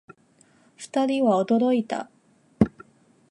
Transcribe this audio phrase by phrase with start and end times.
[0.77, 2.09] 二人は驚いた